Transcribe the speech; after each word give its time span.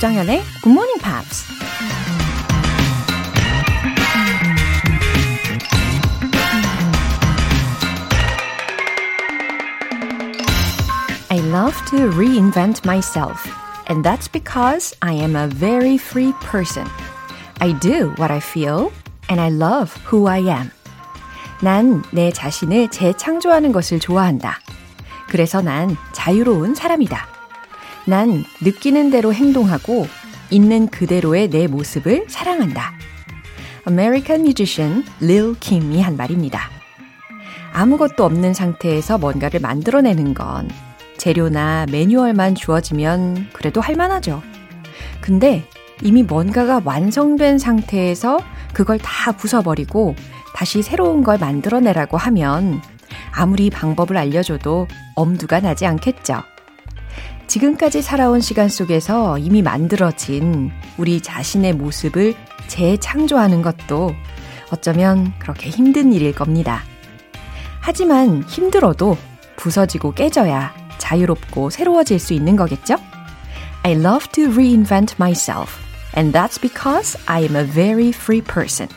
조정현의 0.00 0.42
Good 0.62 0.72
Morning 0.72 0.98
Pops. 1.02 1.44
I 11.28 11.38
love 11.50 11.76
to 11.90 12.10
reinvent 12.16 12.82
myself, 12.86 13.46
and 13.88 14.02
that's 14.02 14.26
because 14.26 14.96
I 15.02 15.12
am 15.12 15.36
a 15.36 15.46
very 15.48 15.98
free 15.98 16.32
person. 16.40 16.86
I 17.60 17.78
do 17.78 18.14
what 18.16 18.30
I 18.30 18.40
feel, 18.40 18.90
and 19.28 19.38
I 19.38 19.50
love 19.50 19.94
who 20.10 20.26
I 20.26 20.40
am. 20.48 20.70
난 21.62 22.02
내 22.10 22.32
자신을 22.32 22.88
재창조하는 22.88 23.72
것을 23.72 24.00
좋아한다. 24.00 24.60
그래서 25.28 25.60
난 25.60 25.94
자유로운 26.12 26.74
사람이다. 26.74 27.29
난 28.06 28.44
느끼는 28.62 29.10
대로 29.10 29.32
행동하고 29.32 30.06
있는 30.50 30.88
그대로의 30.88 31.48
내 31.48 31.66
모습을 31.66 32.26
사랑한다. 32.28 32.92
American 33.88 34.42
musician 34.42 35.04
Lil 35.22 35.54
Kim이 35.60 36.00
한 36.02 36.16
말입니다. 36.16 36.70
아무것도 37.72 38.24
없는 38.24 38.52
상태에서 38.52 39.18
뭔가를 39.18 39.60
만들어내는 39.60 40.34
건 40.34 40.68
재료나 41.16 41.86
매뉴얼만 41.90 42.54
주어지면 42.54 43.48
그래도 43.52 43.80
할만하죠. 43.80 44.42
근데 45.20 45.64
이미 46.02 46.22
뭔가가 46.22 46.80
완성된 46.84 47.58
상태에서 47.58 48.40
그걸 48.72 48.98
다 48.98 49.32
부숴버리고 49.32 50.14
다시 50.54 50.82
새로운 50.82 51.22
걸 51.22 51.38
만들어내라고 51.38 52.16
하면 52.16 52.80
아무리 53.32 53.70
방법을 53.70 54.16
알려줘도 54.16 54.88
엄두가 55.14 55.60
나지 55.60 55.86
않겠죠. 55.86 56.42
지금까지 57.50 58.00
살아온 58.00 58.40
시간 58.40 58.68
속에서 58.68 59.36
이미 59.36 59.60
만들어진 59.60 60.70
우리 60.96 61.20
자신의 61.20 61.72
모습을 61.72 62.36
재창조하는 62.68 63.60
것도 63.60 64.14
어쩌면 64.70 65.32
그렇게 65.40 65.68
힘든 65.68 66.12
일일 66.12 66.32
겁니다. 66.32 66.84
하지만 67.80 68.44
힘들어도 68.44 69.16
부서지고 69.56 70.12
깨져야 70.12 70.72
자유롭고 70.98 71.70
새로워질 71.70 72.20
수 72.20 72.34
있는 72.34 72.54
거겠죠? 72.54 72.94
I 73.82 73.94
love 73.94 74.28
to 74.30 74.44
reinvent 74.44 75.16
myself. 75.18 75.76
And 76.16 76.32
that's 76.32 76.60
because 76.60 77.20
I 77.26 77.42
am 77.42 77.56
a 77.56 77.64
very 77.64 78.10
free 78.10 78.42
person. 78.42 78.88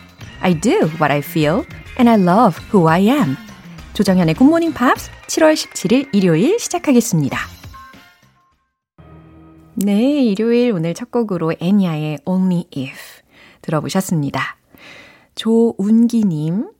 I 0.41 0.53
do 0.53 0.91
what 1.01 1.11
I 1.11 1.21
feel 1.21 1.65
and 1.97 2.07
I 2.07 2.21
love 2.21 2.61
who 2.71 2.87
I 2.87 3.07
am. 3.07 3.35
조정현의 3.95 4.35
굿모닝 4.35 4.73
팝스 4.73 5.09
7월 5.25 5.55
17일 5.55 6.09
일요일 6.11 6.59
시작하겠습니다. 6.59 7.62
네, 9.83 10.23
일요일 10.23 10.71
오늘 10.71 10.93
첫 10.93 11.11
곡으로 11.11 11.55
애니아의 11.59 12.19
Only 12.23 12.67
If 12.73 13.21
들어보셨습니다. 13.61 14.55
조운기님, 15.35 16.71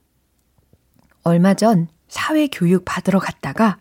얼마 1.23 1.54
전 1.54 1.90
사회 2.08 2.48
교육 2.48 2.86
받으러 2.86 3.20
갔다가 3.20 3.78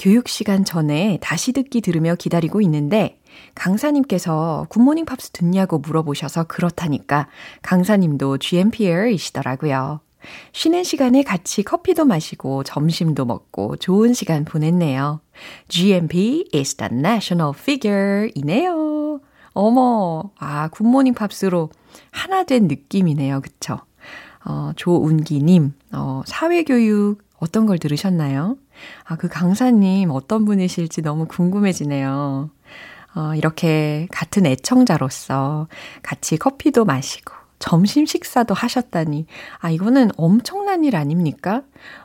교육 0.00 0.28
시간 0.28 0.64
전에 0.64 1.18
다시 1.20 1.52
듣기 1.52 1.80
들으며 1.80 2.16
기다리고 2.16 2.60
있는데 2.62 3.20
강사님께서 3.54 4.66
Good 4.68 4.81
Morning 4.81 5.04
Pops 5.04 5.30
듣냐고 5.30 5.78
물어보셔서 5.78 6.44
그렇다니까 6.48 7.28
강사님도 7.62 8.38
GMPer이시더라고요. 8.38 10.00
쉬는 10.52 10.84
시간에 10.84 11.22
같이 11.22 11.62
커피도 11.62 12.04
마시고 12.04 12.64
점심도 12.64 13.24
먹고 13.24 13.76
좋은 13.76 14.12
시간 14.12 14.44
보냈네요. 14.44 15.20
GMP 15.68 16.48
is 16.54 16.74
the 16.76 16.90
national 16.92 17.52
figure 17.56 18.30
이네요. 18.34 19.20
어머, 19.52 20.30
아, 20.38 20.68
Good 20.68 20.85
Morning 20.85 21.14
Pops로 21.14 21.70
하나 22.10 22.44
된 22.44 22.68
느낌이네요. 22.68 23.40
그쵸? 23.40 23.80
어, 24.44 24.72
조운기님, 24.76 25.72
어, 25.92 26.22
사회교육 26.26 27.22
어떤 27.38 27.66
걸 27.66 27.78
들으셨나요? 27.78 28.56
아, 29.04 29.16
그 29.16 29.28
강사님 29.28 30.10
어떤 30.10 30.44
분이실지 30.44 31.02
너무 31.02 31.26
궁금해지네요. 31.26 32.50
어, 33.16 33.34
이렇게 33.34 34.06
같은 34.10 34.44
애청자로서 34.46 35.68
같이 36.02 36.36
커피도 36.36 36.84
마시고 36.84 37.32
점심 37.58 38.06
식사도 38.06 38.54
하셨다니. 38.54 39.26
아, 39.58 39.70
이거는 39.70 40.10
엄청난 40.16 40.84
일 40.84 40.94
아닙니까? 40.96 41.62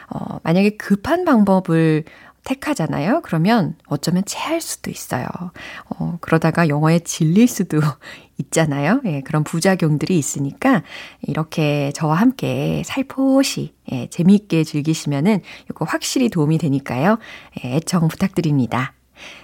어, 0.08 0.38
만약에 0.42 0.70
급한 0.76 1.24
방법을 1.24 2.04
택하잖아요. 2.44 3.20
그러면 3.22 3.76
어쩌면 3.86 4.24
체할 4.24 4.60
수도 4.60 4.90
있어요. 4.90 5.26
어, 5.90 6.18
그러다가 6.20 6.68
영어에 6.68 7.00
질릴 7.00 7.46
수도 7.48 7.80
있잖아요. 8.38 9.00
예, 9.04 9.20
그런 9.20 9.44
부작용들이 9.44 10.16
있으니까 10.18 10.82
이렇게 11.22 11.92
저와 11.94 12.14
함께 12.14 12.82
살포시 12.86 13.74
예, 13.92 14.08
재미있게 14.08 14.64
즐기시면은 14.64 15.42
이거 15.70 15.84
확실히 15.84 16.30
도움이 16.30 16.58
되니까요. 16.58 17.18
예, 17.64 17.76
애청 17.76 18.08
부탁드립니다. 18.08 18.94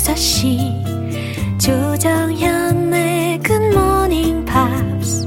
6시. 0.00 1.58
조정현의 1.60 3.40
Good 3.40 3.79
Morning 3.79 4.46
Pops 4.46 5.26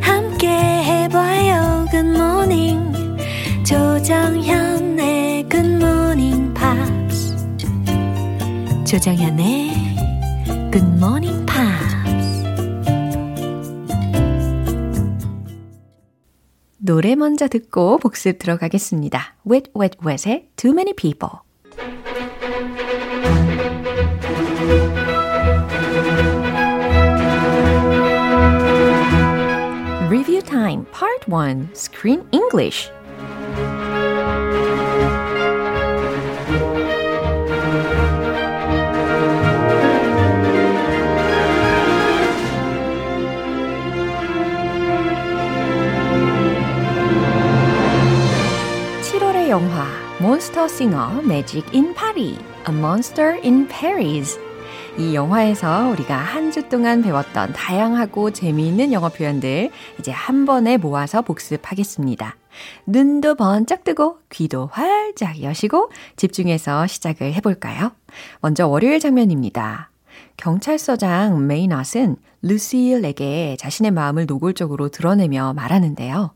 함께 0.00 0.48
해봐요 0.48 1.84
good 1.90 2.27
morning 2.27 2.92
조정현의 3.64 5.48
굿모닝 5.48 6.54
팝스 6.54 7.36
조정현의 8.86 9.72
굿모닝 10.70 11.44
팝스 11.44 12.44
노래 16.78 17.16
먼저 17.16 17.48
듣고 17.48 17.98
복습 17.98 18.38
들어가겠습니다. 18.38 19.34
Wet 19.50 19.72
Wet 19.76 19.98
Wet의 20.06 20.50
Too 20.54 20.72
Many 20.72 20.94
People 20.94 21.40
Time 30.64 30.86
Part 30.92 31.28
1 31.28 31.74
Screen 31.74 32.26
English 32.32 32.90
7월의 49.02 49.50
영화 49.50 49.84
몬스터 50.18 50.66
싱어 50.68 51.20
매직 51.28 51.74
인 51.74 51.92
파리 51.92 52.38
A 52.66 52.74
Monster 52.74 53.38
in 53.44 53.68
Paris 53.68 54.38
이 54.96 55.14
영화에서 55.14 55.88
우리가 55.90 56.16
한 56.16 56.44
주 56.54 56.68
동안 56.68 57.02
배웠던 57.02 57.52
다양하고 57.52 58.30
재미있는 58.30 58.92
영어 58.92 59.08
표현들 59.08 59.70
이제 59.98 60.12
한 60.12 60.46
번에 60.46 60.76
모아서 60.76 61.20
복습하겠습니다. 61.22 62.36
눈도 62.86 63.34
번쩍 63.34 63.82
뜨고 63.82 64.18
귀도 64.30 64.68
활짝 64.70 65.42
여시고 65.42 65.90
집중해서 66.14 66.86
시작을 66.86 67.32
해볼까요? 67.34 67.90
먼저 68.40 68.68
월요일 68.68 69.00
장면입니다. 69.00 69.90
경찰서장 70.36 71.44
메이넛은 71.48 72.14
루시일에게 72.42 73.56
자신의 73.58 73.90
마음을 73.90 74.26
노골적으로 74.26 74.90
드러내며 74.90 75.54
말하는데요. 75.54 76.32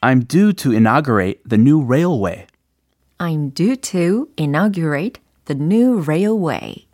I'm 0.00 0.28
due 0.28 0.52
to 0.52 0.70
inaugurate 0.70 1.40
the 1.48 1.60
new 1.60 1.84
railway. 1.84 2.46
I'm 3.18 3.52
due 3.52 3.74
to 3.74 4.28
inaugurate 4.38 5.20
the 5.48 5.60
new 5.60 6.00
railway. 6.02 6.86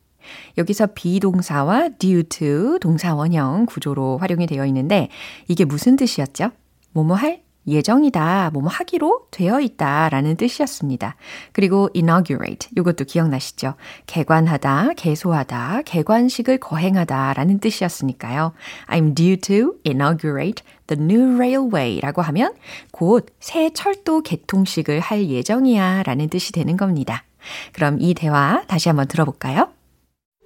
여기서 0.57 0.89
비동사와 0.95 1.91
due 1.99 2.23
to 2.23 2.79
동사 2.79 3.15
원형 3.15 3.67
구조로 3.67 4.19
활용이 4.19 4.47
되어 4.47 4.65
있는데 4.67 5.09
이게 5.49 5.67
무슨 5.67 5.97
뜻이었죠? 5.97 6.51
뭐뭐 6.93 7.15
할 7.15 7.43
예정이다, 7.67 8.51
뭐뭐 8.53 8.69
하기로 8.69 9.29
되어 9.31 9.61
있다 9.61 10.11
라는 10.11 10.37
뜻이었습니다. 10.37 11.17
그리고 11.53 11.89
inaugurate, 11.95 12.69
이것도 12.77 13.05
기억나시죠? 13.05 13.75
개관하다, 14.07 14.91
개소하다, 14.97 15.83
개관식을 15.87 16.59
거행하다 16.59 17.33
라는 17.33 17.61
뜻이었으니까요. 17.61 18.53
I'm 18.87 19.15
due 19.15 19.39
to 19.39 19.75
inaugurate 19.87 20.63
the 20.87 21.03
new 21.03 21.35
railway 21.37 22.01
라고 22.01 22.21
하면 22.23 22.55
곧 22.93 23.33
새 23.41 23.71
철도 23.71 24.21
개통식을 24.21 25.01
할 25.01 25.29
예정이야 25.29 26.03
라는 26.03 26.29
뜻이 26.29 26.53
되는 26.53 26.77
겁니다. 26.77 27.25
그럼 27.74 27.98
이 28.00 28.14
대화 28.14 28.64
다시 28.68 28.90
한번 28.90 29.08
들어볼까요? 29.08 29.70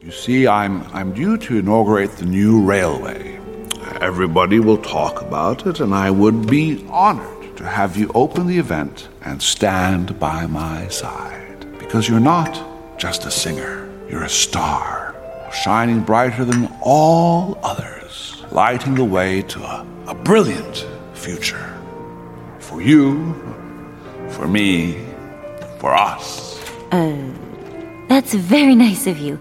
You 0.02 0.12
see, 0.12 0.48
I'm, 0.48 0.84
I'm 0.94 1.14
due 1.14 1.38
to 1.38 1.58
inaugurate 1.58 2.18
the 2.18 2.26
new 2.26 2.62
railway. 2.62 3.40
Everybody 4.02 4.60
will 4.60 4.78
talk 4.78 5.22
about 5.22 5.66
it, 5.66 5.80
and 5.80 5.96
I 5.96 6.12
would 6.12 6.46
be 6.46 6.86
honored 6.90 7.56
to 7.56 7.64
have 7.64 7.96
you 7.96 8.12
open 8.14 8.48
the 8.48 8.58
event 8.58 9.08
and 9.24 9.42
stand 9.42 10.20
by 10.20 10.46
my 10.46 10.88
side. 10.90 11.66
Because 11.80 12.10
you're 12.10 12.20
not 12.20 12.62
just 12.98 13.26
a 13.26 13.32
singer, 13.32 13.90
you're 14.10 14.24
a 14.24 14.30
star, 14.30 15.16
shining 15.54 16.02
brighter 16.02 16.44
than 16.44 16.68
all 16.82 17.58
others, 17.64 18.44
lighting 18.52 18.96
the 18.96 19.06
way 19.06 19.42
to 19.44 19.64
a, 19.64 19.86
a 20.08 20.14
brilliant 20.16 20.86
future. 21.14 21.80
For 22.60 22.82
you, 22.82 23.34
for 24.32 24.48
me, 24.48 25.06
for 25.80 25.94
us. 25.94 26.57
Uh, 26.91 27.15
that's 28.09 28.35
very 28.35 28.75
nice 28.75 29.07
of 29.07 29.19
you. 29.19 29.39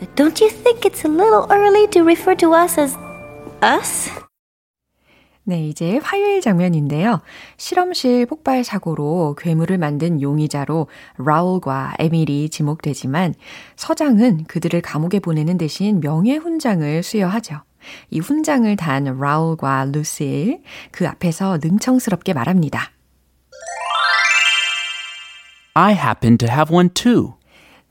But 0.00 0.14
don't 0.16 0.40
you 0.40 0.50
think 0.50 0.84
it's 0.84 1.04
a 1.04 1.08
little 1.08 1.46
early 1.50 1.86
to 1.88 2.02
refer 2.02 2.34
to 2.36 2.52
us 2.52 2.78
as 2.78 2.96
us? 3.62 4.10
네, 5.46 5.68
이제 5.68 6.00
화요일 6.02 6.40
장면인데요. 6.40 7.20
실험실 7.58 8.24
폭발 8.24 8.64
사고로 8.64 9.36
괴물을 9.38 9.76
만든 9.76 10.22
용의자로 10.22 10.86
라울과 11.18 11.96
에밀이 11.98 12.48
지목되지만 12.48 13.34
서장은 13.76 14.44
그들을 14.44 14.80
감옥에 14.80 15.18
보내는 15.18 15.58
대신 15.58 16.00
명예 16.00 16.36
훈장을 16.36 17.02
수여하죠. 17.02 17.60
이 18.08 18.20
훈장을 18.20 18.74
단 18.76 19.04
라울과 19.04 19.90
루실 19.92 20.62
그 20.90 21.06
앞에서 21.06 21.58
능청스럽게 21.62 22.32
말합니다. 22.32 22.93
I 25.74 25.92
happen 25.94 26.38
to 26.38 26.48
have 26.48 26.72
one 26.74 26.88
too. 26.90 27.34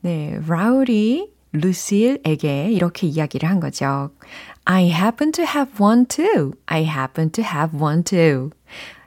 네, 0.00 0.38
라울이 0.46 1.30
루실에게 1.52 2.70
이렇게 2.72 3.06
이야기를 3.06 3.48
한 3.48 3.60
거죠. 3.60 4.10
I 4.64 4.90
happen 4.90 5.32
to 5.32 5.44
have 5.44 5.72
one 5.78 6.06
too. 6.06 6.52
I 6.66 6.84
happen 6.84 7.30
to 7.30 7.44
have 7.44 7.78
one 7.78 8.02
too. 8.02 8.50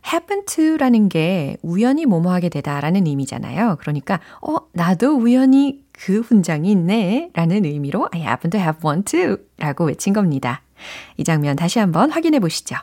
happen 0.05 0.45
to라는 0.45 1.09
게 1.09 1.57
우연히 1.61 2.05
뭐뭐 2.05 2.31
하게 2.31 2.49
되다라는 2.49 3.07
의미잖아요. 3.07 3.77
그러니까 3.79 4.19
어 4.41 4.57
나도 4.73 5.17
우연히 5.17 5.83
그 5.91 6.21
훈장이 6.21 6.71
있네 6.71 7.31
라는 7.33 7.65
의미로 7.65 8.07
I 8.11 8.21
happen 8.21 8.51
to 8.51 8.59
have 8.59 8.79
one 8.83 9.03
too 9.03 9.37
라고 9.57 9.85
외친 9.85 10.13
겁니다. 10.13 10.61
이 11.17 11.23
장면 11.23 11.55
다시 11.55 11.79
한번 11.79 12.11
확인해 12.11 12.39
보시죠. 12.39 12.75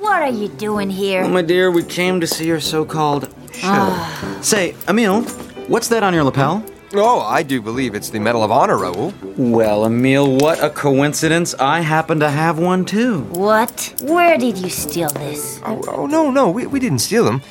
What 0.00 0.22
are 0.22 0.30
you 0.30 0.48
doing 0.48 0.88
here? 0.88 1.20
Well, 1.20 1.30
my 1.30 1.42
dear, 1.42 1.70
we 1.70 1.82
came 1.82 2.20
to 2.20 2.26
see 2.26 2.46
your 2.46 2.58
so-called 2.58 3.24
show. 3.52 3.68
Ah. 3.68 4.38
Say, 4.40 4.74
Emil, 4.88 5.22
what's 5.68 5.88
that 5.88 6.02
on 6.02 6.14
your 6.14 6.24
lapel? 6.24 6.64
Oh, 6.94 7.20
I 7.20 7.42
do 7.42 7.60
believe 7.60 7.94
it's 7.94 8.08
the 8.08 8.18
Medal 8.18 8.42
of 8.42 8.50
Honor, 8.50 8.78
Raoul. 8.78 9.12
Well, 9.36 9.84
Emil, 9.84 10.38
what 10.38 10.64
a 10.64 10.70
coincidence. 10.70 11.54
I 11.60 11.82
happen 11.82 12.18
to 12.20 12.30
have 12.30 12.58
one 12.58 12.86
too. 12.86 13.20
What? 13.24 13.94
Where 14.02 14.38
did 14.38 14.56
you 14.56 14.70
steal 14.70 15.10
this? 15.10 15.60
Oh, 15.66 15.82
oh 15.88 16.06
no, 16.06 16.30
no, 16.30 16.50
we, 16.50 16.66
we 16.66 16.80
didn't 16.80 17.00
steal 17.00 17.24
them. 17.24 17.42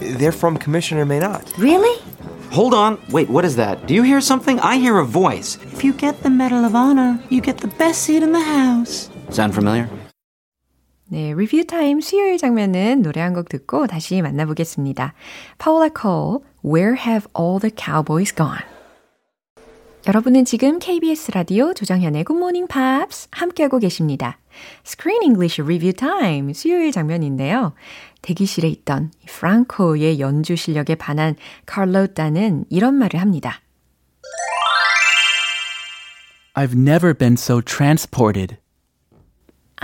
They're 0.00 0.32
from 0.32 0.56
Commissioner 0.56 1.04
Maynard. 1.04 1.44
Really? 1.58 2.02
Hold 2.50 2.74
on. 2.74 3.00
Wait, 3.10 3.28
what 3.30 3.44
is 3.44 3.54
that? 3.54 3.86
Do 3.86 3.94
you 3.94 4.02
hear 4.02 4.20
something? 4.20 4.58
I 4.58 4.78
hear 4.78 4.98
a 4.98 5.04
voice. 5.04 5.58
If 5.72 5.84
you 5.84 5.92
get 5.92 6.24
the 6.24 6.30
Medal 6.30 6.64
of 6.64 6.74
Honor, 6.74 7.22
you 7.28 7.40
get 7.40 7.58
the 7.58 7.68
best 7.68 8.02
seat 8.02 8.24
in 8.24 8.32
the 8.32 8.40
house. 8.42 9.10
Sound 9.30 9.54
familiar? 9.54 9.88
네, 11.14 11.32
review 11.32 11.64
time 11.64 12.00
수요일 12.00 12.38
장면은 12.38 13.00
노래 13.02 13.20
한 13.20 13.34
곡 13.34 13.48
듣고 13.48 13.86
다시 13.86 14.20
만나보겠습니다. 14.20 15.14
Paula 15.58 15.90
Cole, 15.90 16.40
Where 16.64 16.96
Have 17.00 17.28
All 17.38 17.60
the 17.60 17.72
Cowboys 17.72 18.34
Gone? 18.34 18.64
여러분은 20.08 20.44
지금 20.44 20.80
KBS 20.80 21.30
라디오 21.30 21.72
조정현의 21.72 22.24
Good 22.24 22.36
Morning 22.36 22.66
Pops 22.66 23.28
함께하고 23.30 23.78
계십니다. 23.78 24.38
Screen 24.84 25.22
English 25.22 25.62
Review 25.62 25.92
Time 25.92 26.52
수요일 26.52 26.90
장면인데요. 26.90 27.74
대기실에 28.22 28.66
있던 28.66 29.12
프랑코의 29.28 30.18
연주 30.18 30.56
실력에 30.56 30.96
반한 30.96 31.36
칼로타는 31.66 32.64
이런 32.70 32.94
말을 32.94 33.20
합니다. 33.20 33.60
I've 36.56 36.74
never 36.74 37.14
been 37.14 37.34
so 37.34 37.60
transported. 37.60 38.63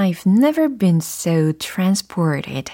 I've 0.00 0.26
never 0.26 0.66
been 0.68 0.96
so 0.96 1.52
transported. 1.52 2.72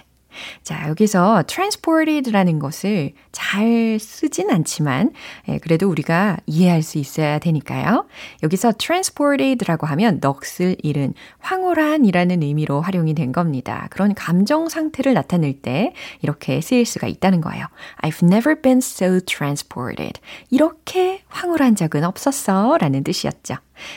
자, 0.62 0.88
여기서 0.88 1.42
transported라는 1.48 2.60
것을 2.60 3.14
잘 3.32 3.98
쓰진 3.98 4.50
않지만, 4.50 5.10
예, 5.48 5.58
그래도 5.58 5.88
우리가 5.88 6.36
이해할 6.46 6.82
수 6.82 6.98
있어야 6.98 7.40
되니까요. 7.40 8.06
여기서 8.44 8.74
transported라고 8.78 9.88
하면 9.88 10.20
넋을 10.20 10.76
잃은, 10.82 11.14
황홀한이라는 11.40 12.42
의미로 12.42 12.80
활용이 12.80 13.14
된 13.14 13.32
겁니다. 13.32 13.88
그런 13.90 14.14
감정 14.14 14.68
상태를 14.68 15.14
나타낼 15.14 15.62
때 15.62 15.94
이렇게 16.22 16.60
쓰일 16.60 16.86
수가 16.86 17.08
있다는 17.08 17.40
거예요. 17.40 17.66
I've 18.02 18.22
never 18.22 18.60
been 18.60 18.78
so 18.78 19.18
transported. 19.18 20.20
이렇게 20.50 21.22
황홀한 21.28 21.74
적은 21.74 22.04
없었어. 22.04 22.78
라는 22.78 23.02
뜻이었죠. 23.02 23.56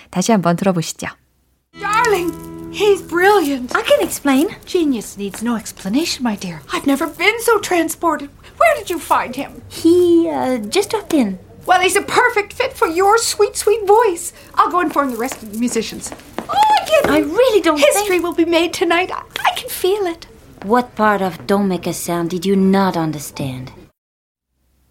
다시 0.09 0.31
한번 0.31 0.55
들어보시죠. 0.55 1.07
Darling, 1.79 2.48
he's 2.71 3.01
brilliant. 3.01 3.75
I 3.75 3.81
can 3.81 4.01
explain. 4.01 4.55
Genius 4.65 5.17
needs 5.17 5.41
no 5.41 5.55
explanation, 5.55 6.23
my 6.23 6.35
dear. 6.35 6.61
I've 6.71 6.87
never 6.87 7.07
been 7.07 7.39
so 7.41 7.59
transported. 7.59 8.29
Where 8.57 8.75
did 8.75 8.89
you 8.89 8.99
find 8.99 9.35
him? 9.35 9.61
He 9.69 10.29
uh, 10.29 10.57
just 10.57 10.89
dropped 10.91 11.13
in. 11.13 11.39
Well, 11.65 11.81
he's 11.81 11.95
a 11.95 12.01
perfect 12.01 12.53
fit 12.53 12.73
for 12.73 12.87
your 12.87 13.17
sweet, 13.17 13.55
sweet 13.55 13.85
voice. 13.85 14.33
I'll 14.55 14.71
go 14.71 14.79
inform 14.79 15.11
the 15.11 15.17
rest 15.17 15.43
of 15.43 15.51
the 15.53 15.59
musicians. 15.59 16.11
Oh, 16.39 16.49
I 16.49 16.85
get 16.85 17.09
I 17.09 17.19
really 17.19 17.61
don't 17.61 17.79
History 17.79 18.07
think... 18.07 18.23
will 18.23 18.33
be 18.33 18.45
made 18.45 18.73
tonight. 18.73 19.11
I, 19.11 19.23
I 19.45 19.51
can 19.55 19.69
feel 19.69 20.05
it. 20.07 20.25
What 20.63 20.95
part 20.95 21.21
of 21.21 21.45
don't 21.47 21.67
make 21.67 21.87
a 21.87 21.93
sound 21.93 22.31
did 22.31 22.45
you 22.45 22.55
not 22.55 22.97
understand? 22.97 23.71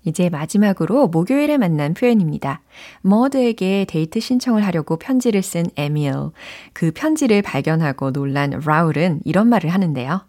이제 0.05 0.28
마지막으로 0.31 1.09
목요일에 1.09 1.59
만난 1.59 1.95
표현입니다. 1.95 2.62
머드에게 3.02 3.87
데이트 3.88 4.21
신청을 4.21 4.64
하려고 4.64 4.97
편지를 4.97 5.43
쓴 5.43 5.67
에밀. 5.76 6.31
그 6.73 6.93
편지를 6.95 7.43
발견하고 7.43 8.12
놀란 8.12 8.50
라울은 8.64 9.21
이런 9.25 9.49
말을 9.49 9.71
하는데요. 9.71 10.26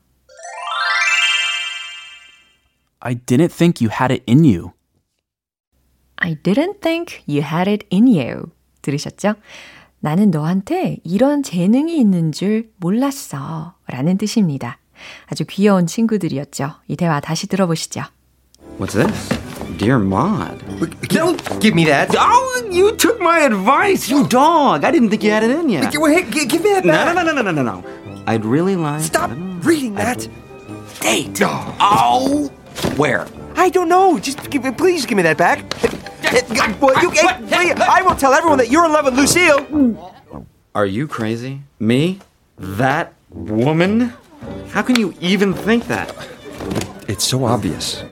I 3.01 3.15
didn't 3.15 3.51
think 3.51 3.85
you 3.85 3.89
had 3.89 4.13
it 4.13 4.23
in 4.27 4.43
you. 4.43 4.71
I 6.17 6.35
didn't 6.35 6.81
think 6.81 7.23
you 7.27 7.41
had 7.41 7.69
it 7.69 7.85
in 7.93 8.07
you. 8.07 8.51
들으셨죠? 8.81 9.35
나는 10.01 10.31
너한테 10.31 10.97
이런 11.03 11.43
재능이 11.43 11.97
있는 11.97 12.31
줄 12.31 12.71
몰랐어. 12.77 13.75
라는 13.87 14.17
뜻입니다. 14.17 14.79
아주 15.27 15.45
귀여운 15.47 15.87
친구들이었죠. 15.87 16.71
이 16.87 16.95
대화 16.97 17.19
다시 17.21 17.47
들어보시죠. 17.47 18.03
What's 18.79 18.93
this? 18.93 19.48
Dear 19.79 19.97
Maud. 19.97 20.61
Don't 21.07 21.61
give 21.61 21.73
me 21.73 21.85
that. 21.85 22.13
Oh, 22.17 22.67
you 22.69 22.95
took 22.97 23.19
my 23.21 23.39
advice, 23.39 24.09
you 24.09 24.27
dog. 24.27 24.83
I 24.83 24.91
didn't 24.91 25.09
think 25.09 25.23
you 25.23 25.31
had 25.31 25.43
it 25.43 25.51
in 25.51 25.69
you. 25.69 25.79
Hey, 25.79 26.29
g- 26.29 26.45
give 26.45 26.61
me 26.61 26.73
that 26.73 26.83
No, 26.83 26.91
back. 26.91 27.15
no, 27.15 27.23
no, 27.23 27.31
no, 27.31 27.41
no, 27.41 27.51
no, 27.51 27.63
no. 27.63 27.79
no. 27.79 28.23
I'd 28.27 28.43
really 28.43 28.75
like. 28.75 29.01
Stop 29.01 29.31
reading 29.63 29.95
that. 29.95 30.27
Date. 30.99 31.39
Oh, 31.41 32.47
where? 32.97 33.25
I 33.55 33.69
don't 33.69 33.87
know. 33.87 34.19
Just 34.19 34.49
give, 34.49 34.63
please 34.77 35.05
give 35.05 35.15
me 35.15 35.23
that 35.23 35.37
back. 35.37 35.59
Well, 36.81 37.01
you, 37.01 37.09
hey, 37.11 37.71
I 37.79 38.01
will 38.05 38.15
tell 38.15 38.33
everyone 38.33 38.57
that 38.57 38.69
you're 38.69 38.85
in 38.85 38.91
love 38.91 39.05
with 39.05 39.15
Lucille. 39.15 40.13
Are 40.75 40.85
you 40.85 41.07
crazy? 41.07 41.61
Me? 41.79 42.19
That 42.57 43.13
woman? 43.29 44.13
How 44.71 44.81
can 44.81 44.99
you 44.99 45.13
even 45.21 45.53
think 45.53 45.87
that? 45.87 46.13
It's 47.07 47.23
so 47.23 47.45
obvious. 47.45 48.03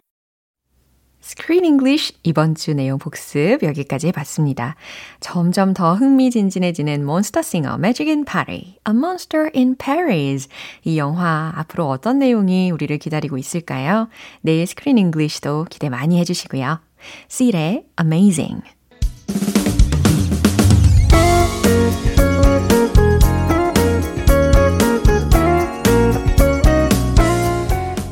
Screen 1.39 1.65
English 1.65 2.13
이번 2.23 2.55
주 2.55 2.73
내용 2.73 2.97
복습 2.97 3.61
여기까지 3.61 4.07
해봤습니다. 4.07 4.75
점점 5.19 5.75
더 5.75 5.93
흥미진진해지는 5.93 7.05
몬스터 7.05 7.43
싱어 7.43 7.75
Magic 7.75 8.09
in 8.09 8.25
Paris, 8.25 8.73
A 8.89 8.95
Monster 8.95 9.51
in 9.53 9.75
Paris 9.75 10.49
이 10.83 10.97
영화 10.97 11.53
앞으로 11.55 11.87
어떤 11.89 12.17
내용이 12.17 12.71
우리를 12.71 12.97
기다리고 12.97 13.37
있을까요? 13.37 14.09
내일 14.41 14.63
Screen 14.63 14.97
English도 14.97 15.67
기대 15.69 15.89
많이 15.89 16.19
해주시고요. 16.19 16.79
C의 17.27 17.85
Amazing 18.01 18.63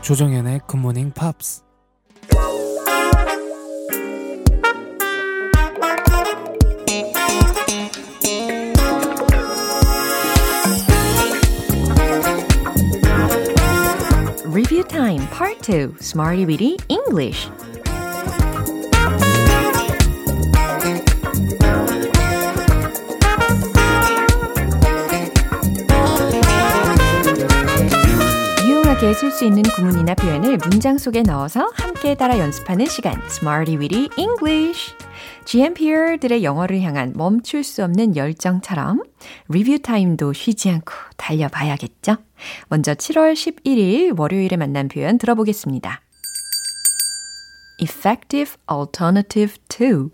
조정연의 0.03 0.59
굿모닝 0.67 1.11
팝스 1.11 1.63
Review 14.45 14.83
Time 14.89 15.25
Part 15.31 15.61
2 15.61 15.95
Smarty 16.01 16.45
Weedy 16.45 16.77
English 16.89 17.49
유용하게 29.03 29.13
쓸 29.13 29.31
수 29.31 29.43
있는 29.43 29.63
구문이나 29.63 30.15
표현을 30.15 30.57
문장 30.57 30.97
속에 30.97 31.23
넣어서 31.23 31.69
함께 31.73 32.15
따라 32.15 32.39
연습하는 32.39 32.85
시간 32.85 33.21
Smarty 33.25 33.77
Weedy 33.77 34.09
English 34.17 34.95
GMPR들의 35.43 36.43
영어를 36.43 36.81
향한 36.81 37.11
멈출 37.13 37.65
수 37.65 37.83
없는 37.83 38.15
열정처럼 38.15 39.03
리뷰 39.49 39.79
타임도 39.79 40.31
쉬지 40.31 40.69
않고 40.69 40.93
달려봐야겠죠? 41.17 42.15
먼저 42.69 42.93
7월 42.93 43.33
11일 43.33 44.17
월요일에 44.17 44.55
만난 44.55 44.87
표현 44.87 45.17
들어보겠습니다. 45.17 46.01
effective 47.79 48.53
alternative 48.71 49.55
to 49.67 50.11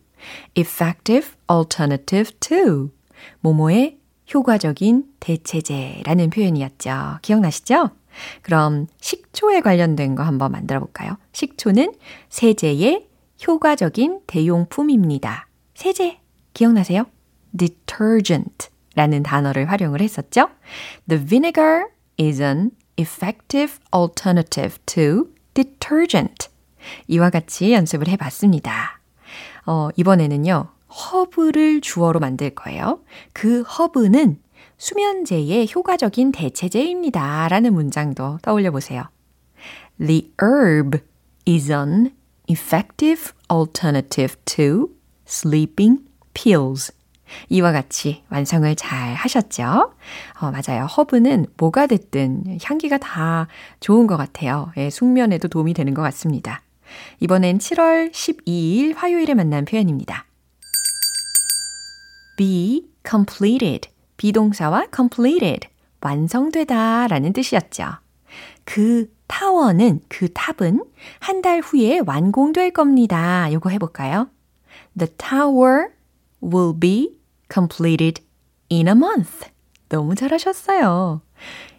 effective 0.58 1.30
alternative 1.50 2.32
to 2.40 2.90
모모의 3.42 4.00
효과적인 4.34 5.06
대체제라는 5.20 6.32
표현이었죠. 6.32 7.20
기억나시죠? 7.22 7.99
그럼 8.42 8.88
식초에 9.00 9.62
관련된 9.62 10.16
거 10.16 10.24
한번 10.24 10.52
만들어 10.52 10.80
볼까요? 10.80 11.18
식초는 11.34 11.94
세제의 12.30 13.08
효과적인 13.48 14.22
대용품입니다. 14.28 15.48
세제 15.74 16.20
기억나세요? 16.54 17.06
detergent 17.58 18.70
라는 18.96 19.24
단어를 19.24 19.70
활용을 19.70 20.02
했었죠. 20.02 20.50
The 21.08 21.26
vinegar 21.26 21.86
is 22.20 22.42
an 22.42 22.72
effective 23.00 23.78
alternative 23.96 24.78
to 24.86 25.28
detergent. 25.54 26.50
이와 27.08 27.30
같이 27.30 27.74
연습을 27.74 28.08
해 28.08 28.18
봤습니다. 28.18 29.00
어, 29.66 29.90
이번에는요, 29.96 30.70
허브를 30.90 31.82
주어로 31.82 32.20
만들 32.20 32.50
거예요. 32.50 33.02
그 33.34 33.62
허브는 33.62 34.40
수면제의 34.80 35.70
효과적인 35.76 36.32
대체제입니다. 36.32 37.48
라는 37.50 37.74
문장도 37.74 38.40
떠올려 38.42 38.72
보세요. 38.72 39.04
The 40.00 40.32
herb 40.42 41.00
is 41.48 41.72
an 41.72 42.14
effective 42.50 43.32
alternative 43.52 44.36
to 44.46 44.90
sleeping 45.28 46.00
pills. 46.34 46.94
이와 47.50 47.72
같이 47.72 48.24
완성을 48.30 48.74
잘 48.76 49.14
하셨죠? 49.14 49.94
어, 50.42 50.52
맞아요. 50.52 50.86
허브는 50.86 51.46
뭐가 51.58 51.86
됐든 51.86 52.58
향기가 52.64 52.98
다 52.98 53.48
좋은 53.82 54.08
것 54.08 54.18
같아요. 54.18 54.72
예, 54.78 54.90
숙면에도 54.90 55.48
도움이 55.48 55.74
되는 55.74 55.94
것 55.94 56.02
같습니다. 56.02 56.64
이번엔 57.20 57.60
7월 57.60 58.12
12일 58.12 58.96
화요일에 58.96 59.36
만난 59.36 59.66
표현입니다. 59.66 60.26
be 62.38 62.88
completed. 63.08 63.90
비동사와 64.20 64.88
completed. 64.94 65.70
완성되다 66.02 67.08
라는 67.08 67.32
뜻이었죠. 67.34 67.86
그 68.66 69.12
타워는, 69.28 70.02
그 70.10 70.28
탑은 70.34 70.84
한 71.20 71.42
달 71.42 71.62
후에 71.62 72.02
완공될 72.06 72.72
겁니다. 72.72 73.52
요거 73.52 73.70
해볼까요? 73.70 74.30
The 74.98 75.12
tower 75.18 75.88
will 76.44 76.78
be 76.78 77.18
completed 77.52 78.22
in 78.70 78.88
a 78.88 78.94
month. 78.94 79.48
너무 79.88 80.16
잘하셨어요. 80.16 81.22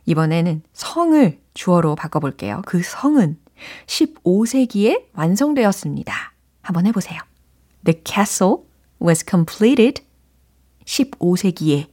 이번에는 0.07 0.63
성을 0.73 1.39
주어로 1.53 1.95
바꿔볼게요. 1.95 2.63
그 2.65 2.83
성은 2.83 3.39
15세기에 3.87 5.05
완성되었습니다. 5.13 6.15
한번 6.63 6.87
해보세요. 6.87 7.21
The 7.85 8.01
castle 8.03 8.65
was 9.03 9.25
completed 9.29 10.03
15세기에 10.87 11.89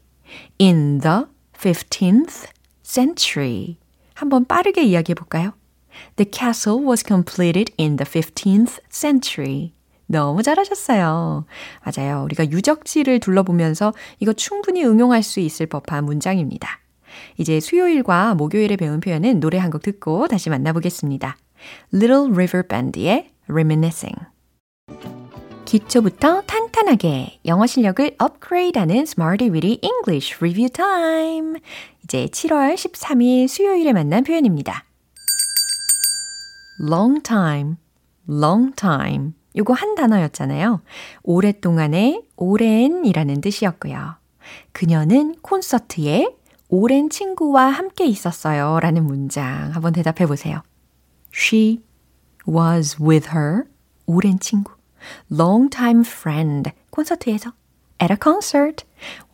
in 0.59 0.99
the 0.99 1.25
15th 1.57 2.47
century. 2.83 3.77
한번 4.13 4.45
빠르게 4.45 4.83
이야기해 4.83 5.15
볼까요? 5.15 5.53
The 6.15 6.29
castle 6.31 6.85
was 6.85 7.03
completed 7.05 7.73
in 7.79 7.97
the 7.97 8.05
15th 8.05 8.79
century. 8.91 9.73
너무 10.05 10.41
잘하셨어요. 10.41 11.45
맞아요. 11.83 12.23
우리가 12.23 12.49
유적지를 12.49 13.19
둘러보면서 13.19 13.93
이거 14.19 14.33
충분히 14.33 14.85
응용할 14.85 15.21
수 15.23 15.39
있을 15.39 15.65
법한 15.65 16.05
문장입니다. 16.05 16.79
이제 17.37 17.59
수요일과 17.59 18.35
목요일에 18.35 18.75
배운 18.75 18.99
표현은 18.99 19.39
노래 19.39 19.57
한 19.57 19.71
곡 19.71 19.81
듣고 19.81 20.27
다시 20.27 20.49
만나보겠습니다. 20.49 21.37
Little 21.93 22.31
River 22.31 22.67
Band의 22.67 23.31
Reminiscing. 23.49 24.15
기초부터 25.67 26.43
탄탄하게 26.43 27.41
영어 27.45 27.67
실력을 27.67 28.15
업그레이드하는 28.17 28.99
Smarty 28.99 29.51
Weedy 29.51 29.79
English 29.83 30.37
Review 30.37 30.69
Time. 30.69 31.59
이제 32.05 32.25
7월 32.27 32.75
13일 32.75 33.49
수요일에 33.49 33.91
만난 33.91 34.23
표현입니다. 34.23 34.85
long 36.79 37.21
time, 37.21 37.75
long 38.29 38.73
time. 38.77 39.33
요거 39.57 39.73
한 39.73 39.95
단어였잖아요. 39.95 40.81
오랫동안의 41.23 42.23
오랜이라는 42.37 43.41
뜻이었고요. 43.41 44.15
그녀는 44.71 45.35
콘서트에 45.41 46.33
오랜 46.69 47.09
친구와 47.09 47.65
함께 47.65 48.05
있었어요. 48.05 48.79
라는 48.79 49.03
문장 49.03 49.73
한번 49.73 49.91
대답해 49.91 50.27
보세요. 50.27 50.61
She 51.33 51.81
was 52.47 52.95
with 53.01 53.31
her. 53.31 53.63
오랜 54.05 54.39
친구. 54.39 54.76
Long 55.31 55.69
time 55.69 56.01
friend. 56.01 56.71
콘서트에서. 56.89 57.53
at 58.01 58.13
a 58.13 58.17
concert. 58.21 58.85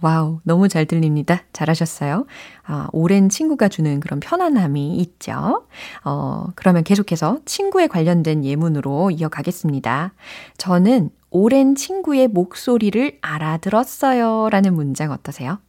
와우, 0.01 0.39
너무 0.43 0.67
잘 0.67 0.85
들립니다. 0.85 1.43
잘하셨어요. 1.53 2.25
아, 2.65 2.87
오랜 2.91 3.29
친구가 3.29 3.67
주는 3.67 3.99
그런 3.99 4.19
편안함이 4.19 4.97
있죠. 4.97 5.65
어, 6.03 6.47
그러면 6.55 6.83
계속해서 6.83 7.39
친구에 7.45 7.87
관련된 7.87 8.43
예문으로 8.43 9.11
이어가겠습니다. 9.11 10.13
저는 10.57 11.09
오랜 11.29 11.75
친구의 11.75 12.27
목소리를 12.27 13.17
알아들었어요. 13.21 14.49
라는 14.49 14.73
문장 14.73 15.11
어떠세요? 15.11 15.59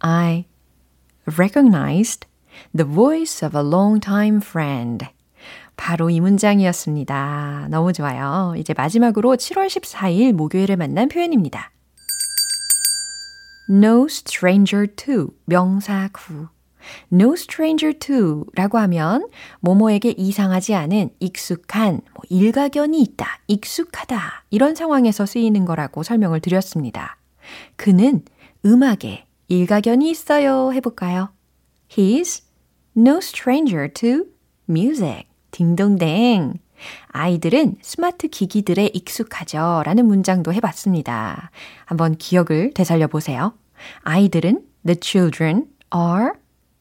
I 0.00 0.46
recognized 1.26 2.26
the 2.76 2.90
voice 2.90 3.46
of 3.46 3.56
a 3.56 3.64
long-time 3.64 4.40
friend. 4.42 5.06
바로 5.80 6.10
이 6.10 6.20
문장이었습니다. 6.20 7.68
너무 7.70 7.94
좋아요. 7.94 8.52
이제 8.58 8.74
마지막으로 8.76 9.36
7월 9.36 9.66
14일 9.66 10.34
목요일에 10.34 10.76
만난 10.76 11.08
표현입니다. 11.08 11.72
No 13.70 14.04
stranger 14.10 14.86
to 14.94 15.28
명사 15.46 16.10
구. 16.12 16.48
No 17.10 17.32
stranger 17.32 17.98
to 17.98 18.44
라고 18.54 18.76
하면 18.76 19.26
뭐뭐에게 19.60 20.10
이상하지 20.10 20.74
않은 20.74 21.12
익숙한, 21.18 22.02
뭐 22.12 22.24
일가견이 22.28 23.00
있다, 23.00 23.40
익숙하다 23.48 24.44
이런 24.50 24.74
상황에서 24.74 25.24
쓰이는 25.24 25.64
거라고 25.64 26.02
설명을 26.02 26.40
드렸습니다. 26.40 27.16
그는 27.76 28.22
음악에 28.66 29.24
일가견이 29.48 30.10
있어요 30.10 30.74
해볼까요? 30.74 31.30
He's 31.88 32.42
no 32.94 33.16
stranger 33.16 33.90
to 33.94 34.26
music. 34.68 35.29
딩동댕. 35.50 36.54
아이들은 37.08 37.76
스마트 37.82 38.28
기기들에 38.28 38.90
익숙하죠. 38.94 39.82
라는 39.84 40.06
문장도 40.06 40.52
해봤습니다. 40.54 41.50
한번 41.84 42.16
기억을 42.16 42.72
되살려 42.74 43.06
보세요. 43.06 43.54
아이들은 44.02 44.64
the 44.86 44.96
children 45.00 45.66
are 45.94 46.32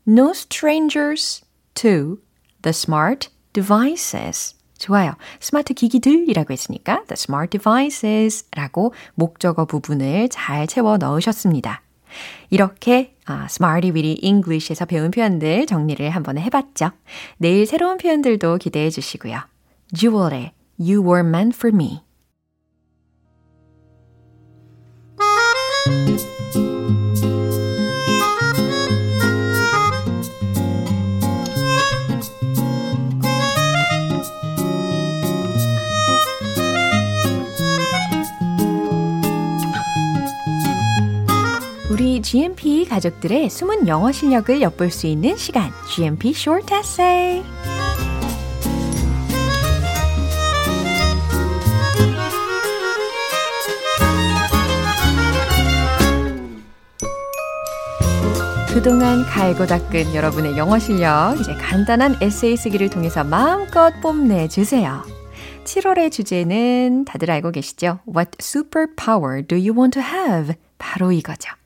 no 0.07 0.31
strangers 0.31 1.43
to 1.73 2.17
the 2.61 2.69
smart 2.69 3.29
devices. 3.53 4.55
좋아요. 4.77 5.13
스마트 5.41 5.73
기기들이라고 5.73 6.53
했으니까 6.53 7.03
the 7.07 7.13
smart 7.13 7.49
devices 7.57 8.45
라고 8.51 8.93
목적어 9.15 9.65
부분을 9.65 10.29
잘 10.29 10.67
채워 10.67 10.97
넣으셨습니다. 10.97 11.81
이렇게 12.49 13.15
아, 13.25 13.45
Smarty 13.45 13.91
Weedy 13.91 14.19
English에서 14.21 14.85
배운 14.85 15.11
표현들 15.11 15.65
정리를 15.65 16.09
한번 16.09 16.37
해봤죠. 16.37 16.91
내일 17.37 17.65
새로운 17.65 17.97
표현들도 17.97 18.57
기대해 18.57 18.89
주시고요. 18.89 19.39
Jewel의 19.93 20.51
You 20.79 21.03
Were 21.03 21.27
Meant 21.27 21.55
For 21.55 21.73
Me 21.73 22.01
GMP 42.21 42.85
가족들의 42.85 43.49
숨은 43.49 43.87
영어 43.87 44.11
실력을 44.11 44.61
엿볼 44.61 44.91
수 44.91 45.07
있는 45.07 45.37
시간, 45.37 45.71
GMP 45.93 46.29
Short 46.29 46.73
Essay. 46.73 47.43
그동안 58.73 59.25
갈고 59.25 59.65
닦은 59.65 60.15
여러분의 60.15 60.57
영어 60.57 60.79
실력, 60.79 61.35
이제 61.39 61.53
간단한 61.55 62.17
에세이 62.21 62.55
쓰기를 62.55 62.89
통해서 62.89 63.25
마음껏 63.25 63.91
뽐내주세요. 64.01 65.03
7월의 65.65 66.11
주제는 66.11 67.03
다들 67.05 67.29
알고 67.29 67.51
계시죠? 67.51 67.99
What 68.07 68.31
superpower 68.39 69.45
do 69.45 69.57
you 69.57 69.73
want 69.77 69.99
to 69.99 70.01
have? 70.01 70.55
바로 70.77 71.11
이거죠. 71.11 71.58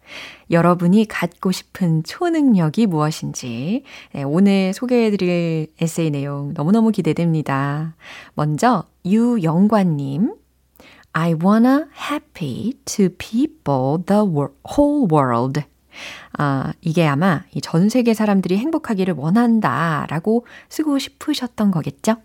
여러분이 0.52 1.06
갖고 1.08 1.52
싶은 1.52 2.04
초능력이 2.04 2.88
무엇인지 2.88 3.84
네, 4.13 4.23
오늘 4.23 4.73
소개해드릴 4.73 5.67
에세이 5.80 6.12
내용 6.12 6.54
너무너무 6.54 6.91
기대됩니다. 6.91 7.95
먼저 8.36 8.86
유영관님 9.06 10.36
I 11.13 11.36
wanna 11.36 11.86
happy 12.12 12.73
to 12.86 13.10
people 13.10 14.04
the 14.06 14.23
whole 14.76 15.08
world. 15.12 15.62
아, 16.38 16.73
이게 16.82 17.06
아마 17.06 17.43
전 17.62 17.89
세계 17.89 18.15
사람들이 18.15 18.58
행복하기를 18.58 19.13
원한다 19.15 20.08
라고 20.10 20.45
쓰고 20.69 20.97
싶으셨던 20.97 21.69
거겠죠? 21.69 22.15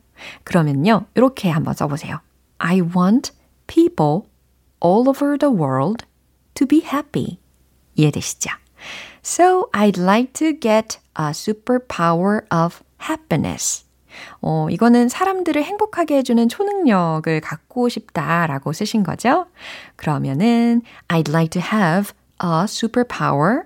그러면요, 0.44 1.04
이렇게 1.14 1.50
한번 1.50 1.74
써보세요. 1.74 2.20
I 2.58 2.80
want 2.80 3.32
people 3.66 4.22
all 4.82 5.08
over 5.08 5.36
the 5.38 5.54
world 5.54 6.06
to 6.54 6.66
be 6.66 6.80
happy. 6.82 7.38
이해되시죠? 7.98 8.50
So 9.22 9.68
I'd 9.72 10.00
like 10.00 10.32
to 10.34 10.58
get 10.58 10.98
a 11.18 11.30
superpower 11.30 12.42
of 12.50 12.80
happiness. 13.02 13.84
어, 14.40 14.68
이거는 14.70 15.08
사람들을 15.08 15.62
행복하게 15.62 16.16
해주는 16.18 16.48
초능력을 16.48 17.40
갖고 17.40 17.88
싶다라고 17.88 18.72
쓰신 18.72 19.02
거죠? 19.02 19.46
그러면은 19.96 20.82
I'd 21.08 21.28
like 21.28 21.50
to 21.50 21.62
have 21.62 22.12
a 22.42 22.64
superpower 22.64 23.64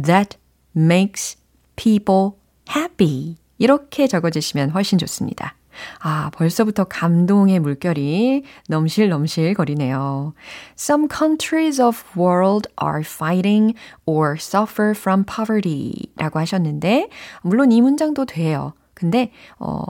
that 0.00 0.36
makes 0.76 1.36
people 1.76 2.32
happy. 2.68 3.36
이렇게 3.58 4.06
적어주시면 4.06 4.70
훨씬 4.70 4.98
좋습니다. 4.98 5.54
아, 6.00 6.30
벌써부터 6.34 6.84
감동의 6.84 7.60
물결이 7.60 8.44
넘실넘실 8.68 9.54
거리네요. 9.54 10.34
Some 10.76 11.08
countries 11.08 11.80
of 11.80 12.02
world 12.16 12.68
are 12.82 13.02
fighting 13.02 13.74
or 14.06 14.36
suffer 14.38 14.90
from 14.90 15.24
poverty 15.24 15.92
라고 16.16 16.38
하셨는데, 16.38 17.08
물론 17.42 17.72
이 17.72 17.80
문장도 17.80 18.26
돼요. 18.26 18.74
근데, 18.94 19.32
어, 19.58 19.82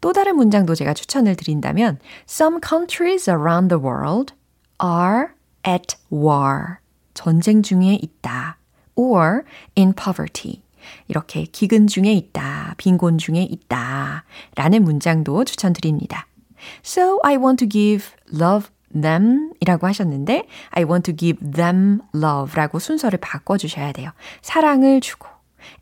또 0.00 0.12
다른 0.12 0.36
문장도 0.36 0.74
제가 0.74 0.94
추천을 0.94 1.36
드린다면, 1.36 1.98
Some 2.28 2.60
countries 2.66 3.30
around 3.30 3.68
the 3.68 3.82
world 3.82 4.34
are 4.82 5.28
at 5.66 5.96
war. 6.10 6.78
전쟁 7.14 7.62
중에 7.62 7.98
있다. 8.02 8.56
or 8.94 9.44
in 9.76 9.92
poverty. 9.92 10.62
이렇게 11.08 11.44
기근 11.44 11.86
중에 11.86 12.12
있다, 12.12 12.74
빈곤 12.76 13.18
중에 13.18 13.42
있다 13.42 14.24
라는 14.54 14.84
문장도 14.84 15.44
추천드립니다. 15.44 16.26
So 16.84 17.18
I 17.22 17.36
want 17.36 17.64
to 17.64 17.68
give 17.68 18.06
love 18.32 18.68
them 18.92 19.52
이라고 19.60 19.86
하셨는데 19.86 20.46
I 20.70 20.84
want 20.84 21.10
to 21.10 21.16
give 21.16 21.52
them 21.52 22.00
love 22.14 22.54
라고 22.54 22.78
순서를 22.78 23.18
바꿔주셔야 23.20 23.92
돼요. 23.92 24.10
사랑을 24.42 25.00
주고 25.00 25.28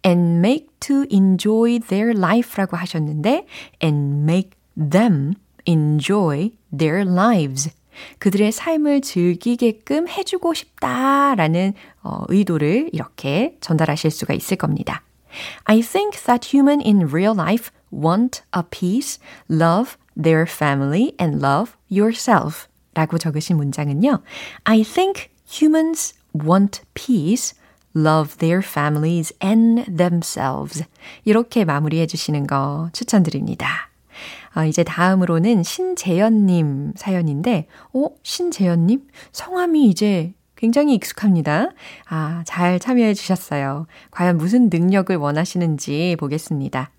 and 0.05 0.39
make 0.39 0.69
to 0.81 1.05
enjoy 1.11 1.79
their 1.79 2.17
life 2.17 2.57
라고 2.57 2.77
하셨는데 2.77 3.47
and 3.83 4.23
make 4.23 4.51
them 4.77 5.35
enjoy 5.67 6.51
their 6.77 7.03
lives 7.09 7.71
그들의 8.19 8.53
삶을 8.53 9.01
즐기게끔 9.03 10.09
해주고 10.09 10.55
싶다라는 10.55 11.75
어, 12.03 12.23
의도를 12.29 12.91
이렇게 12.93 13.57
전달하실 13.61 14.11
수가 14.11 14.35
있을 14.35 14.57
겁니다. 14.57 15.03
I 15.65 15.81
think 15.81 16.25
that 16.25 16.57
human 16.57 16.81
in 16.85 17.09
real 17.09 17.35
life 17.35 17.71
want 17.93 18.43
a 18.57 18.63
peace, 18.71 19.19
love 19.51 19.97
their 20.21 20.45
family, 20.49 21.13
and 21.21 21.45
love 21.45 21.73
yourself. 21.91 22.69
라고 22.95 23.19
적으신 23.19 23.57
문장은요. 23.57 24.23
I 24.65 24.83
think 24.83 25.31
humans 25.47 26.15
want 26.35 26.83
peace, 26.95 27.55
love 27.95 28.39
their 28.39 28.67
families 28.67 29.35
and 29.43 29.85
themselves. 29.85 30.85
이렇게 31.25 31.65
마무리해 31.65 32.07
주시는 32.07 32.47
거 32.47 32.91
추천드립니다. 32.93 33.90
어, 34.57 34.65
이제 34.65 34.83
다음으로는 34.83 35.63
신재현님 35.63 36.95
사연인데, 36.97 37.67
어, 37.95 38.09
신재현님? 38.23 39.07
성함이 39.33 39.87
이제 39.87 40.35
굉장히 40.57 40.95
익숙합니다. 40.95 41.71
아, 42.09 42.43
잘 42.45 42.79
참여해 42.79 43.15
주셨어요. 43.15 43.87
과연 44.11 44.37
무슨 44.37 44.69
능력을 44.71 45.15
원하시는지 45.17 46.17
보겠습니다. 46.19 46.91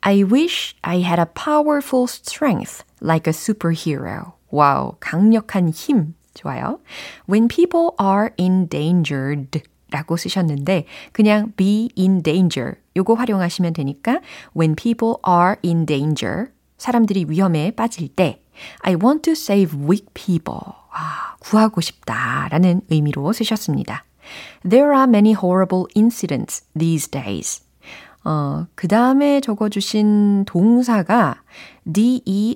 I 0.00 0.22
wish 0.22 0.74
I 0.82 1.02
had 1.02 1.20
a 1.20 1.26
powerful 1.26 2.04
strength 2.08 2.84
like 3.02 3.28
a 3.28 3.32
superhero. 3.32 4.32
와우, 4.50 4.94
강력한 5.00 5.68
힘. 5.70 6.14
좋아요. 6.34 6.80
When 7.28 7.48
people 7.48 7.90
are 8.00 8.30
endangered 8.38 9.60
라고 9.90 10.16
쓰셨는데 10.16 10.86
그냥 11.12 11.52
be 11.56 11.90
in 11.98 12.22
danger 12.22 12.76
요거 12.96 13.12
활용하시면 13.12 13.74
되니까 13.74 14.20
when 14.56 14.74
people 14.74 15.16
are 15.28 15.56
in 15.62 15.84
danger 15.84 16.48
사람들이 16.82 17.26
위험에 17.28 17.70
빠질 17.70 18.08
때 18.08 18.42
I 18.80 18.96
want 18.96 19.22
to 19.22 19.32
save 19.32 19.78
weak 19.78 20.06
people. 20.14 20.58
아, 20.90 21.36
구하고 21.38 21.80
싶다라는 21.80 22.82
의미로 22.90 23.32
쓰셨습니다. 23.32 24.04
There 24.68 24.90
are 24.92 25.04
many 25.04 25.32
horrible 25.32 25.84
incidents 25.96 26.66
these 26.76 27.08
days. 27.08 27.62
어, 28.24 28.66
그 28.74 28.88
다음에 28.88 29.40
적어주신 29.40 30.44
동사가 30.44 31.42
D-E-A-F-T라고 31.90 32.48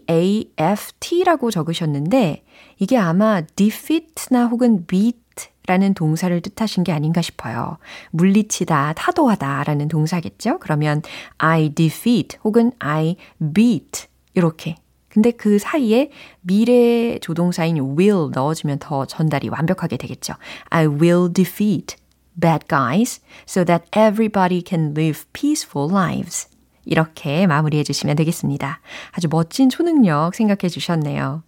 적으셨는데, 1.53 2.45
이게 2.79 2.99
아마 2.99 3.43
defeat나 3.43 4.47
혹은 4.47 4.87
beat 4.87 5.21
라는 5.67 5.95
동사를 5.95 6.41
뜻하신 6.41 6.85
게 6.85 6.93
아닌가 6.93 7.23
싶어요. 7.23 7.79
물리치다, 8.11 8.95
타도하다 8.95 9.65
라는 9.65 9.89
동사겠죠? 9.89 10.59
그러면 10.61 11.03
I 11.39 11.71
defeat 11.71 12.39
혹은 12.45 12.73
I 12.79 13.17
beat 13.53 14.07
이렇게. 14.37 14.77
근데 15.09 15.31
그 15.31 15.59
사이에 15.59 16.11
미래 16.43 17.19
조동사인 17.19 17.79
will 17.99 18.31
넣어주면 18.35 18.79
더 18.79 19.07
전달이 19.07 19.49
완벽하게 19.49 19.97
되겠죠. 19.97 20.35
I 20.69 20.87
will 20.87 21.33
defeat 21.33 21.97
bad 22.39 22.67
guys 22.69 23.21
so 23.49 23.65
that 23.65 23.87
everybody 23.97 24.63
can 24.65 24.93
live 24.97 25.25
peaceful 25.33 25.91
lives. 25.91 26.49
이렇게 26.85 27.47
마무리해 27.47 27.83
주시면 27.83 28.15
되겠습니다. 28.17 28.81
아주 29.13 29.29
멋진 29.31 29.71
초능력 29.71 30.35
생각해 30.35 30.69
주셨네요. 30.69 31.43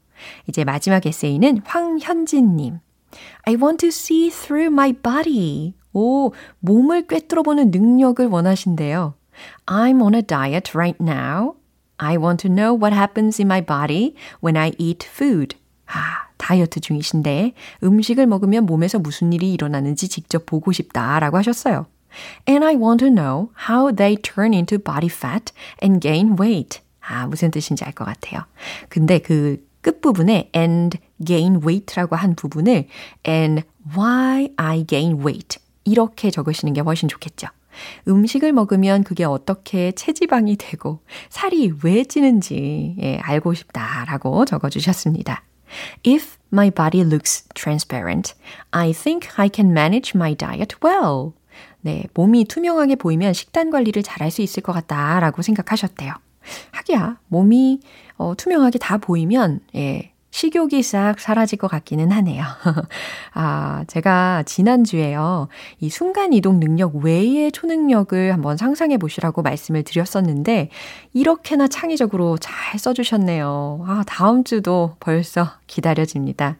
이제 0.49 0.65
마지막 0.65 1.05
에세이는 1.05 1.61
황현진님. 1.65 2.81
I 3.45 3.55
want 3.55 3.79
to 3.79 3.89
see 3.89 4.31
through 4.31 4.73
my 4.73 4.93
body. 4.93 5.75
오, 5.93 6.33
몸을 6.61 7.07
꿰뚫어보는 7.07 7.71
능력을 7.71 8.27
원하신대요. 8.27 9.15
I'm 9.67 10.03
on 10.03 10.15
a 10.15 10.23
diet 10.23 10.73
right 10.75 10.97
now. 11.03 11.58
I 11.99 12.17
want 12.17 12.47
to 12.47 12.49
know 12.49 12.75
what 12.75 12.95
happens 12.95 13.41
in 13.41 13.47
my 13.47 13.61
body 13.61 14.15
when 14.41 14.57
I 14.57 14.73
eat 14.79 15.07
food. 15.07 15.57
아, 15.87 16.29
다이어트 16.37 16.81
중이신데 16.81 17.53
음식을 17.83 18.27
먹으면 18.27 18.67
몸에서 18.67 18.99
무슨 18.99 19.33
일이 19.33 19.53
일어나는지 19.53 20.09
직접 20.09 20.47
보고 20.47 20.73
싶다라고 20.73 21.37
하셨어요. 21.39 21.87
And 22.49 22.65
I 22.65 22.75
want 22.77 23.05
to 23.05 23.11
know 23.11 23.51
how 23.69 23.95
they 23.95 24.17
turn 24.17 24.55
into 24.55 24.79
body 24.79 25.09
fat 25.09 25.53
and 25.83 26.01
gain 26.01 26.37
weight. 26.41 26.81
아, 27.01 27.27
무슨 27.27 27.51
뜻인지 27.51 27.85
알 27.85 27.93
것 27.93 28.05
같아요. 28.05 28.43
근데 28.89 29.19
그 29.19 29.67
끝부분에 29.81 30.51
and 30.55 30.99
gain 31.25 31.57
weight라고 31.65 32.17
한 32.17 32.35
부분을 32.35 32.87
and 33.27 33.63
why 33.97 34.51
I 34.57 34.85
gain 34.87 35.25
weight 35.25 35.59
이렇게 35.85 36.31
적으시는 36.31 36.75
게 36.75 36.81
훨씬 36.81 37.09
좋겠죠. 37.09 37.49
음식을 38.07 38.53
먹으면 38.53 39.05
그게 39.05 39.25
어떻게 39.25 39.93
체지방이 39.93 40.57
되고 40.57 41.01
살이 41.29 41.73
왜 41.83 42.05
찌는지 42.05 42.97
예, 43.01 43.19
알고 43.19 43.55
싶다라고 43.55 44.45
적어주셨습니다. 44.45 45.43
If 46.07 46.39
my 46.53 46.71
body 46.71 47.05
looks 47.05 47.47
transparent, 47.55 48.35
I 48.71 48.93
think 48.93 49.29
I 49.37 49.51
can 49.53 49.71
manage 49.71 50.13
my 50.15 50.35
diet 50.35 50.77
well. 50.85 51.33
네, 51.81 52.05
몸이 52.15 52.45
투명하게 52.47 52.97
보이면 52.97 53.33
식단 53.33 53.71
관리를 53.71 54.03
잘할 54.03 54.31
수 54.31 54.43
있을 54.43 54.63
것 54.63 54.73
같다라고 54.73 55.43
생각하셨대요. 55.43 56.13
하기야, 56.73 57.19
몸이 57.29 57.81
어, 58.17 58.35
투명하게 58.35 58.79
다 58.79 58.99
보이면, 58.99 59.61
예, 59.77 60.13
식욕이 60.31 60.83
싹 60.83 61.19
사라질 61.21 61.59
것 61.59 61.69
같기는 61.69 62.13
하네요. 62.13 62.45
아, 63.35 63.85
제가 63.87 64.43
지난주에요. 64.45 65.49
이 65.81 65.89
순간이동 65.89 66.61
능력 66.61 66.97
외의 66.97 67.51
초능력을 67.51 68.33
한번 68.33 68.57
상상해 68.57 68.99
보시라고 68.99 69.43
말씀을 69.43 69.85
드렸었는데, 69.85 70.69
이렇게나 71.15 71.69
창의적으로 71.69 72.37
잘 72.39 72.79
써주셨네요. 72.79 73.85
아, 73.87 74.05
다음 74.07 74.45
주도 74.45 74.97
벌써 75.01 75.51
기다려집니다. 75.67 76.59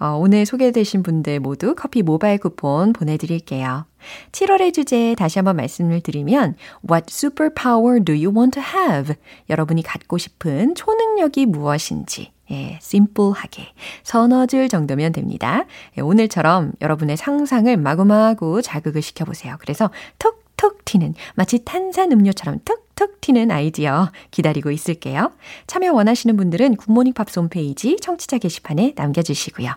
어, 0.00 0.16
오늘 0.18 0.46
소개되신 0.46 1.02
분들 1.02 1.40
모두 1.40 1.74
커피 1.74 2.02
모바일 2.02 2.38
쿠폰 2.38 2.94
보내드릴게요. 2.94 3.84
7월의 4.32 4.72
주제 4.72 5.14
다시 5.14 5.38
한번 5.38 5.56
말씀을 5.56 6.00
드리면 6.00 6.56
What 6.90 7.06
superpower 7.10 8.02
do 8.02 8.14
you 8.14 8.34
want 8.34 8.58
to 8.58 8.62
have? 8.62 9.14
여러분이 9.50 9.82
갖고 9.82 10.16
싶은 10.16 10.74
초능력이 10.74 11.44
무엇인지 11.44 12.32
예, 12.50 12.78
심플하게 12.80 13.68
서너 14.02 14.46
줄 14.46 14.68
정도면 14.68 15.12
됩니다. 15.12 15.64
예, 15.96 16.00
오늘처럼 16.00 16.72
여러분의 16.80 17.16
상상을 17.16 17.76
마구마구 17.76 18.62
자극을 18.62 19.02
시켜보세요. 19.02 19.56
그래서 19.60 19.90
톡톡 20.18 20.84
튀는 20.84 21.14
마치 21.34 21.64
탄산 21.64 22.12
음료처럼 22.12 22.60
톡톡 22.64 23.20
튀는 23.20 23.50
아이디어 23.50 24.10
기다리고 24.30 24.70
있을게요. 24.70 25.32
참여 25.66 25.92
원하시는 25.92 26.36
분들은 26.36 26.76
굿모닝 26.76 27.12
팝스 27.14 27.38
홈페이지 27.38 27.96
청취자 28.00 28.38
게시판에 28.38 28.94
남겨주시고요. 28.96 29.72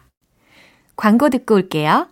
광고 0.95 1.29
듣고 1.29 1.55
올게요. 1.55 2.07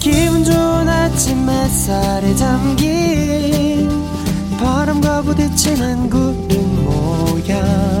기분 0.00 0.44
좋은 0.44 0.88
아침 0.88 1.48
햇살에 1.48 2.34
담긴 2.36 3.88
바람과 4.58 5.22
부딪히는 5.22 6.08
구름 6.08 6.84
모양 6.84 7.95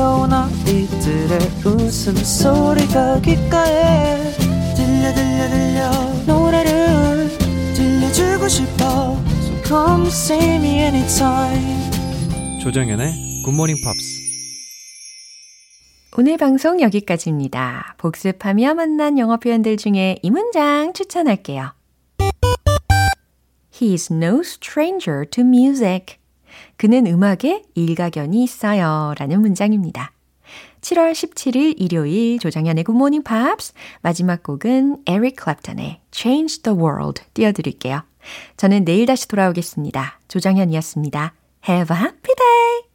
귀여운 0.00 0.32
아이들의 0.32 1.38
웃음소리가 1.62 3.20
귓가에 3.20 4.32
들려 4.74 5.12
들려 5.12 5.48
들려 5.50 5.90
노래를 6.26 7.28
들려주고 7.74 8.48
싶어 8.48 9.18
So 9.42 9.62
come 9.62 10.06
see 10.06 10.54
me 10.54 10.78
anytime 10.78 11.90
조정연의 12.62 13.42
굿모닝 13.44 13.76
팝스 13.84 14.20
오늘 16.16 16.38
방송 16.38 16.80
여기까지입니다. 16.80 17.96
복습하며 17.98 18.72
만난 18.72 19.18
영어 19.18 19.36
표현들 19.36 19.76
중에 19.76 20.16
이 20.22 20.30
문장 20.30 20.94
추천할게요. 20.94 21.74
He 23.78 23.92
is 23.92 24.10
no 24.10 24.40
stranger 24.40 25.26
to 25.26 25.44
music. 25.44 26.19
그는 26.80 27.06
음악에 27.06 27.62
일가견이 27.74 28.42
있어요. 28.42 29.12
라는 29.18 29.42
문장입니다. 29.42 30.12
7월 30.80 31.12
17일 31.12 31.74
일요일 31.76 32.38
조정현의 32.38 32.84
Good 32.84 32.96
Morning 32.96 33.22
Pops 33.22 33.74
마지막 34.00 34.42
곡은 34.42 35.02
에릭 35.04 35.36
클랩턴의 35.36 35.98
Change 36.10 36.62
the 36.62 36.78
World 36.78 37.22
띄워드릴게요. 37.34 38.00
저는 38.56 38.86
내일 38.86 39.04
다시 39.04 39.28
돌아오겠습니다. 39.28 40.20
조정현이었습니다. 40.28 41.34
Have 41.68 41.94
a 41.94 42.02
happy 42.02 42.34
day! 42.34 42.89